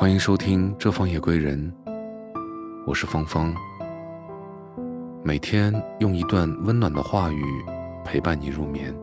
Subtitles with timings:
[0.00, 1.70] 欢迎收听《这方夜归人》，
[2.86, 3.54] 我是芳芳。
[5.22, 7.44] 每天用一段温暖的话语
[8.02, 8.96] 陪伴你入眠。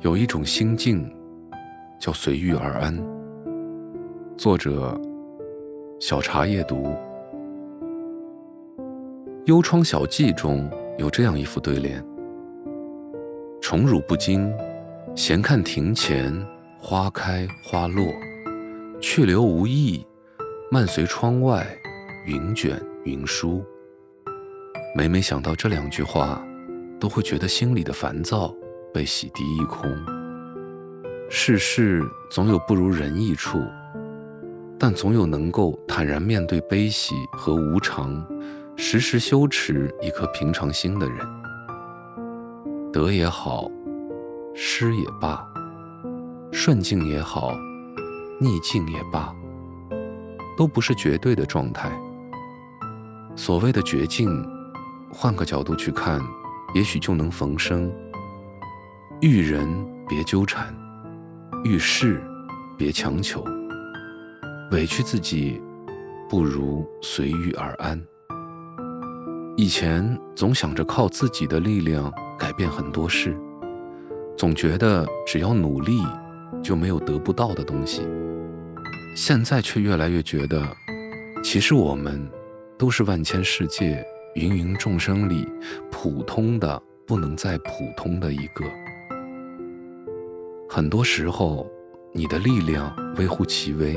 [0.00, 1.10] 有一种心境
[1.98, 2.94] 叫随遇而安。
[4.36, 4.94] 作者：
[5.98, 6.84] 小茶夜读。
[9.46, 12.04] 《幽窗小记》中有这样一副对联
[13.62, 14.54] ：“宠辱不惊，
[15.14, 16.30] 闲看庭前。”
[16.78, 18.06] 花开花落，
[19.00, 20.06] 去留无意；
[20.70, 21.66] 漫随窗外，
[22.24, 23.64] 云卷云舒。
[24.94, 26.44] 每每想到这两句话，
[27.00, 28.54] 都会觉得心里的烦躁
[28.94, 29.90] 被洗涤一空。
[31.28, 33.58] 世事总有不如人意处，
[34.78, 38.24] 但总有能够坦然面对悲喜和无常，
[38.76, 41.18] 时时修持一颗平常心的人。
[42.92, 43.68] 得也好，
[44.54, 45.44] 失也罢。
[46.58, 47.54] 顺境也好，
[48.40, 49.30] 逆境也罢，
[50.56, 51.92] 都不是绝对的状态。
[53.36, 54.26] 所谓的绝境，
[55.12, 56.18] 换个角度去看，
[56.72, 57.92] 也许就能逢生。
[59.20, 59.68] 遇人
[60.08, 60.74] 别纠缠，
[61.62, 62.24] 遇事
[62.78, 63.44] 别强求，
[64.70, 65.60] 委屈自己，
[66.26, 68.02] 不如随遇而安。
[69.58, 73.38] 以前总想着靠自己的力量改变很多事，
[74.38, 76.02] 总觉得只要努力。
[76.66, 78.02] 就没有得不到的东西。
[79.14, 80.66] 现在却越来越觉得，
[81.44, 82.28] 其实我们
[82.76, 85.48] 都是万千世界芸芸众生里
[85.92, 88.64] 普通的不能再普通的一个。
[90.68, 91.70] 很多时候，
[92.12, 93.96] 你的力量微乎其微，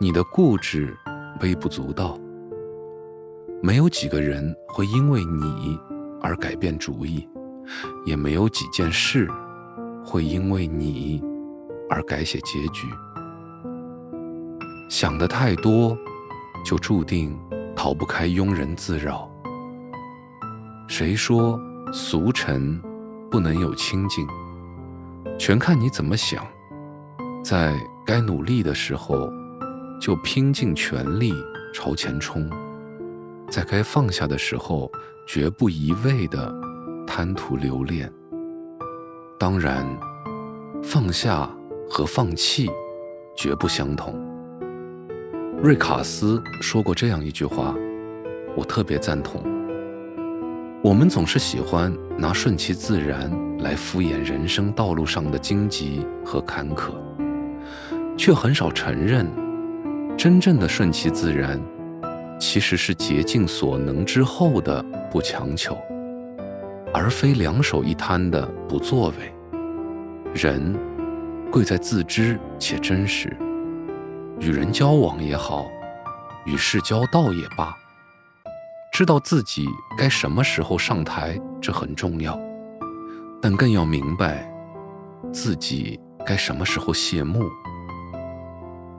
[0.00, 0.96] 你的固执
[1.42, 2.18] 微不足道。
[3.62, 5.78] 没有几个人会因为你
[6.22, 7.28] 而改变主意，
[8.06, 9.28] 也没有几件事。
[10.16, 11.22] 会因为你
[11.90, 12.88] 而改写结局。
[14.88, 15.94] 想的太多，
[16.64, 17.38] 就注定
[17.76, 19.30] 逃不开庸人自扰。
[20.88, 21.60] 谁说
[21.92, 22.80] 俗尘
[23.30, 24.26] 不能有清净？
[25.38, 26.42] 全看你怎么想。
[27.44, 29.30] 在该努力的时候，
[30.00, 31.34] 就拼尽全力
[31.74, 32.48] 朝前冲；
[33.50, 34.90] 在该放下的时候，
[35.26, 36.50] 绝不一味的
[37.06, 38.10] 贪图留恋。
[39.38, 39.86] 当然，
[40.82, 41.46] 放下
[41.90, 42.70] 和放弃
[43.36, 44.14] 绝不相同。
[45.62, 47.74] 瑞卡斯说过这样一句话，
[48.56, 49.42] 我特别赞同。
[50.82, 56.92] 我们总是喜欢拿顺其自然来敷衍人生道路上的荆棘和坎坷，
[58.16, 59.26] 却很少承认，
[60.16, 61.60] 真正的顺其自然，
[62.40, 65.76] 其实是竭尽所能之后的不强求。
[66.94, 69.32] 而非两手一摊的不作为。
[70.34, 70.74] 人
[71.50, 73.34] 贵在自知且真实，
[74.40, 75.66] 与人交往也好，
[76.44, 77.74] 与世交道也罢，
[78.92, 79.66] 知道自己
[79.96, 82.38] 该什么时候上台，这很重要，
[83.40, 84.46] 但更要明白
[85.32, 87.48] 自己该什么时候谢幕。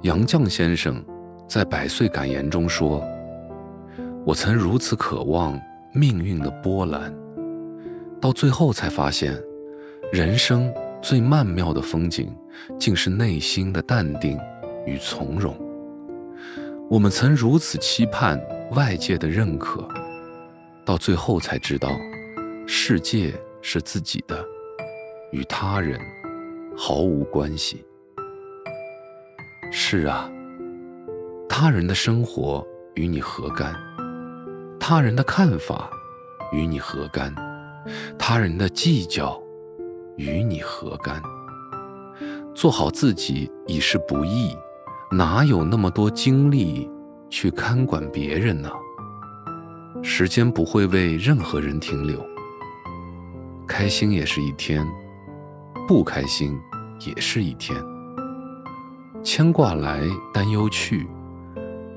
[0.02, 1.04] 杨绛先生
[1.48, 3.04] 在《百岁感言》中说
[4.26, 5.60] ：“我曾如此渴望
[5.94, 7.14] 命运的波澜。”
[8.20, 9.40] 到最后才发现，
[10.12, 12.36] 人生最曼妙的风景，
[12.80, 14.40] 竟是内心的淡定
[14.86, 15.56] 与从容。
[16.90, 18.42] 我们曾如此期盼
[18.72, 19.88] 外界的认可，
[20.86, 21.90] 到最后才知道，
[22.66, 24.44] 世界是自己的，
[25.32, 26.00] 与他人
[26.76, 27.86] 毫无关系。
[29.72, 30.32] 是啊，
[31.48, 33.76] 他人的生活与你何干？
[34.80, 35.90] 他人的看法
[36.54, 37.36] 与你何干？
[38.18, 39.42] 他人的计较，
[40.18, 41.22] 与你何干？
[42.56, 44.56] 做好自己已是不易，
[45.12, 46.90] 哪有那么多精力
[47.30, 48.70] 去看管别人呢？
[50.02, 52.24] 时间不会为任何人停留，
[53.68, 54.86] 开心也是一天，
[55.88, 56.58] 不开心
[57.06, 57.76] 也是一天。
[59.24, 61.08] 牵挂来，担忧去，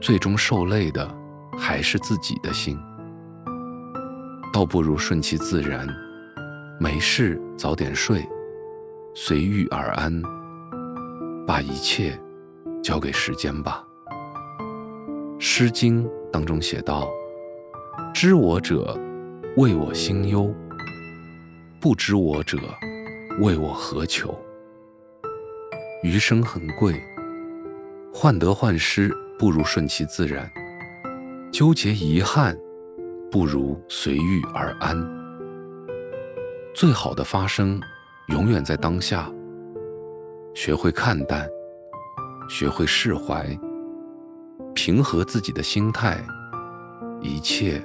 [0.00, 1.08] 最终受累的
[1.56, 2.78] 还是自己的心。
[4.52, 5.86] 倒不如顺其自然，
[6.78, 8.26] 没事早点睡，
[9.14, 10.22] 随遇而安，
[11.46, 12.18] 把一切
[12.82, 13.84] 交给时间吧。
[15.40, 17.08] 《诗经》当中写道
[18.12, 18.98] ：“知我者，
[19.56, 20.52] 谓我心忧；
[21.80, 22.58] 不知我者，
[23.38, 24.36] 谓我何求。”
[26.02, 27.00] 余生很贵，
[28.12, 30.50] 患得患失不如顺其自然，
[31.52, 32.58] 纠结遗憾。
[33.30, 34.98] 不如随遇而安。
[36.74, 37.80] 最好的发生，
[38.28, 39.30] 永远在当下。
[40.54, 41.48] 学会看淡，
[42.48, 43.46] 学会释怀，
[44.74, 46.20] 平和自己的心态，
[47.20, 47.80] 一切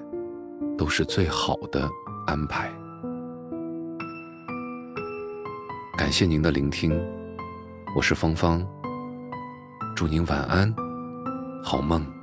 [0.76, 1.88] 都是最好的
[2.26, 2.72] 安排。
[5.96, 6.92] 感谢您的聆听，
[7.96, 8.66] 我是芳芳，
[9.96, 10.74] 祝您晚安，
[11.64, 12.15] 好梦。